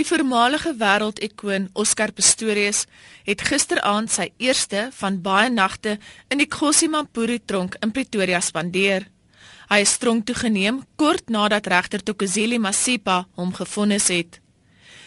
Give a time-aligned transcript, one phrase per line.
[0.00, 2.86] Die voormalige wêreldikoon Oscar Pistorius
[3.26, 5.98] het gisteraand sy eerste van baie nagte
[6.32, 9.04] in die Kgosi Mampuru tronk in Pretoria spandeer.
[9.68, 14.38] Hy is tronk toegeneem kort nadat regter Tokozeli Masipa hom gefonnis het.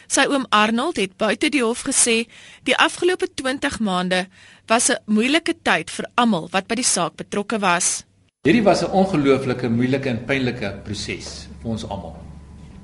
[0.06, 2.28] Sy oom Arnold het buite die hof gesê
[2.70, 4.28] die afgelope 20 maande
[4.70, 8.06] was 'n moeilike tyd vir almal wat by die saak betrokke was.
[8.46, 12.33] Hierdie was 'n ongelooflike moeilike en pynlike proses vir ons almal.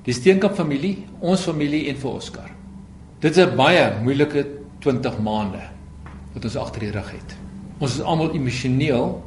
[0.06, 2.50] Die Steenkamp familie, ons familie en vir Oscar.
[3.20, 4.46] Dit is 'n baie moeilike
[4.80, 5.60] 20 maande
[6.32, 7.36] wat ons agter die rug het.
[7.78, 9.22] Ons is almal emosioneel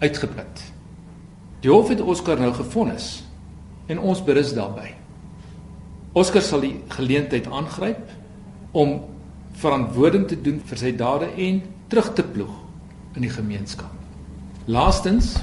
[0.00, 0.72] uitgeput.
[1.60, 3.24] Die hof het Oscar nou gefonnis
[3.86, 4.94] en ons berus daarbey.
[6.12, 8.10] Oscar sal die geleentheid aangryp
[8.72, 9.00] om
[9.52, 12.52] verantwoording te doen vir sy dade en terug te ploeg
[13.16, 13.92] in die gemeenskap.
[14.66, 15.36] Laastens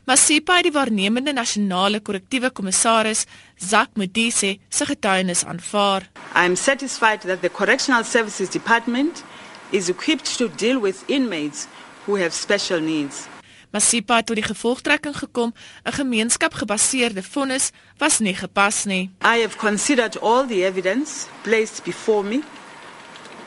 [0.05, 3.25] Masipa het die waarnemende nasionale korrektiewe kommissaris,
[3.57, 6.09] Zak Modise, se getuienis aanvaar.
[6.35, 9.23] I am satisfied that the Correctional Services Department
[9.71, 11.67] is equipped to deal with inmates
[12.05, 13.27] who have special needs.
[13.71, 19.09] Masipa het tot die gevolgtrekking gekom 'n gemeenskapgebaseerde vonnis was nie gepas nie.
[19.21, 22.41] I have considered all the evidence placed before me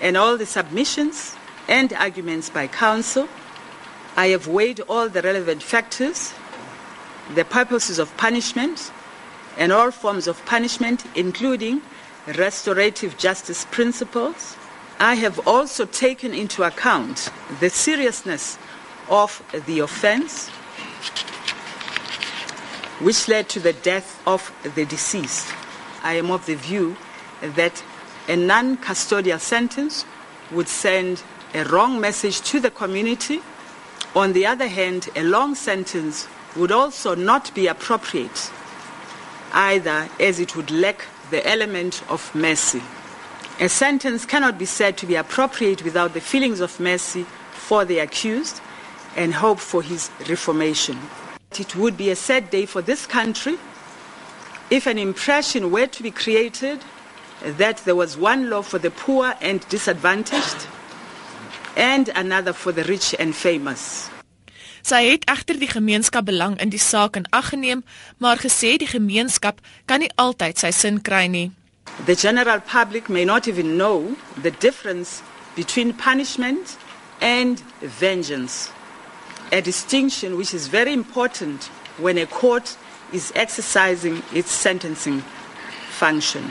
[0.00, 1.32] and all the submissions
[1.68, 3.28] and arguments by counsel.
[4.16, 6.32] I have weighed all the relevant factors,
[7.34, 8.92] the purposes of punishment,
[9.58, 11.80] and all forms of punishment, including
[12.26, 14.56] restorative justice principles.
[15.00, 18.58] I have also taken into account the seriousness
[19.10, 20.48] of the offense,
[23.00, 25.48] which led to the death of the deceased.
[26.02, 26.96] I am of the view
[27.42, 27.82] that
[28.28, 30.04] a non custodial sentence
[30.50, 31.22] would send
[31.54, 33.40] a wrong message to the community.
[34.14, 38.50] On the other hand, a long sentence would also not be appropriate,
[39.52, 42.82] either as it would lack the element of mercy.
[43.60, 48.00] A sentence cannot be said to be appropriate without the feelings of mercy for the
[48.00, 48.60] accused
[49.16, 50.98] and hope for his reformation.
[51.56, 53.56] It would be a sad day for this country
[54.70, 56.80] if an impression were to be created
[57.42, 60.66] that there was one law for the poor and disadvantaged
[61.76, 64.10] and another for the rich and famous.
[64.84, 67.84] Sy het egter die gemeenskap belang in die saak in ag geneem,
[68.18, 71.52] maar gesê die gemeenskap kan nie altyd sy sin kry nie.
[72.06, 75.22] The general public may not even know the difference
[75.56, 76.76] between punishment
[77.20, 78.70] and vengeance.
[79.52, 81.64] A distinction which is very important
[81.96, 82.76] when a court
[83.12, 85.22] is exercising its sentencing
[85.88, 86.50] function.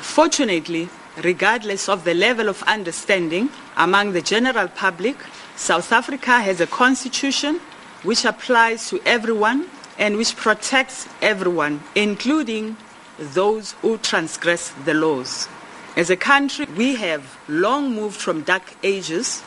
[0.00, 0.88] Fortunately,
[1.22, 5.16] regardless of the level of understanding among the general public,
[5.54, 7.60] South Africa has a constitution
[8.02, 9.66] which applies to everyone
[9.98, 12.76] and which protects everyone, including
[13.20, 15.48] those who transgress the laws.
[15.96, 19.42] As a country, we have long moved from dark ages,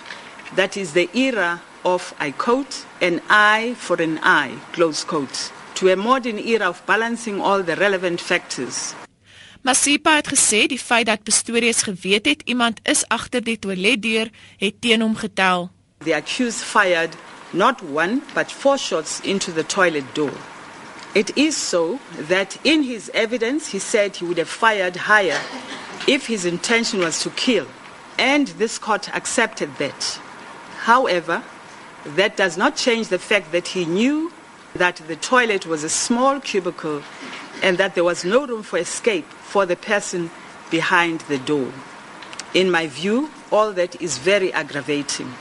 [0.55, 5.91] that is the era of, I quote, an eye for an eye, close quote, to
[5.91, 8.93] a modern era of balancing all the relevant factors.
[9.63, 14.27] Masipa het gesê die feit dat Pistorius geweet het iemand is agter die toiletdeur
[14.59, 15.69] het teen hom getel.
[16.03, 17.15] The accused fired
[17.53, 20.35] not one but four shots into the toilet door.
[21.15, 25.39] It is so that in his evidence he said he would have fired higher
[26.07, 27.67] if his intention was to kill,
[28.17, 30.19] and this court accepted that.
[30.79, 31.43] However,
[32.05, 34.31] That does not change the fact that he knew
[34.75, 37.01] that the toilet was a small cubicle
[37.61, 40.29] and that there was no room for escape for the person
[40.69, 41.71] behind the door.
[42.53, 45.33] In my view, all that is very aggravating.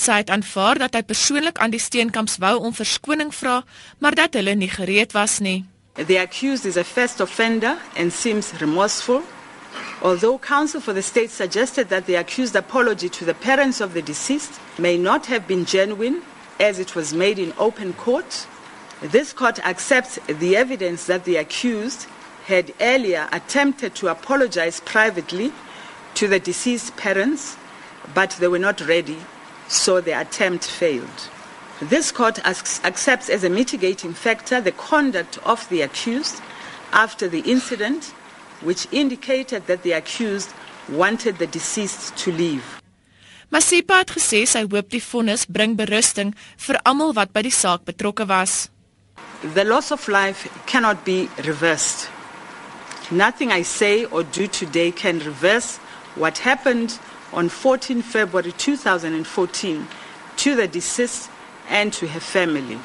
[0.00, 3.58] Sy het aanvaar dat hy persoonlik aan die steenkamps wou om verskoning vra,
[4.00, 5.64] maar dat hulle nie gereed was nie.
[5.94, 9.20] The accused is a first offender and seems remorseful.
[10.00, 14.00] Although counsel for the state suggested that the accused apology to the parents of the
[14.02, 16.22] deceased may not have been genuine
[16.58, 18.46] as it was made in open court,
[19.02, 22.06] this court accepts the evidence that the accused
[22.46, 25.52] had earlier attempted to apologize privately
[26.14, 27.56] to the deceased parents,
[28.14, 29.18] but they were not ready,
[29.70, 31.28] so the attempt failed.
[31.80, 36.42] This court accepts as a mitigating factor the conduct of the accused
[36.92, 38.12] after the incident
[38.60, 40.52] which indicated that the accused
[40.90, 42.64] wanted the deceased to leave.
[43.50, 46.34] Masipa het gesê sy hoop die vonnis bring berusting
[46.66, 48.68] vir almal wat by die saak betrokke was.
[49.54, 52.10] The loss of life cannot be reversed.
[53.10, 55.78] Nothing I say or do today can reverse
[56.14, 56.98] what happened
[57.32, 59.86] on 14 February 2014
[60.36, 61.30] to the deceased
[61.68, 62.78] and to her family.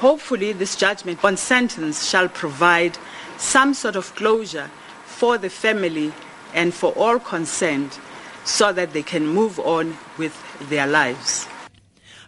[0.00, 2.98] Hopefully this judgment on sentence shall provide
[3.38, 4.70] some sort of closure
[5.04, 6.12] for the family
[6.54, 7.98] and for all concerned
[8.44, 10.34] so that they can move on with
[10.68, 11.46] their lives.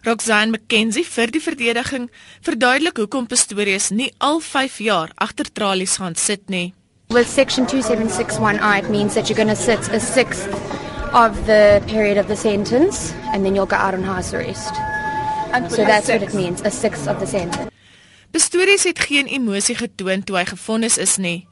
[0.05, 2.09] Roxanne McKenzie vir die verdediging
[2.47, 6.73] verduidelik hoekom Pistorius nie al 5 jaar agter tralies gaan sit nie.
[7.09, 10.47] With section 2761I it means that you're going to sit a sixth
[11.13, 14.73] of the period of the sentence and then you'll go out on house arrest.
[15.51, 17.71] And so that's what it means, a sixth of the sentence.
[18.31, 21.47] Pistorius het geen emosie getoon toe hy gefonnis is nie.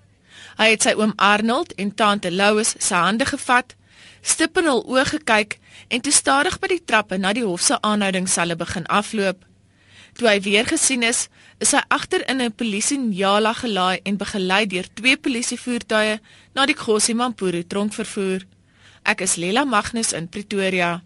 [0.59, 3.73] Hy het sy oom Arnold en tante Louis se hande gevat,
[4.21, 5.57] stip in hul oë gekyk
[5.89, 9.41] en toe stadig by die trappe na die hof se aanhoudingsalle begin afloop.
[10.17, 11.27] Toe hy weer gesien is,
[11.57, 16.19] is hy agter in 'n polisie Njala gelaai en begelei deur twee polisievoertuie
[16.53, 18.45] na die Gossie Mampuru tronk vervoer.
[19.07, 21.01] Ek is Lela Magnus in Pretoria.